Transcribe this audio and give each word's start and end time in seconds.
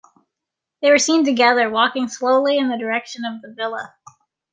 They 0.81 0.89
were 0.89 0.97
seen 0.97 1.25
together, 1.25 1.69
walking 1.69 2.07
slowly 2.07 2.57
in 2.57 2.69
the 2.69 2.75
direction 2.75 3.23
of 3.23 3.43
the 3.43 3.53
villa. 3.55 3.93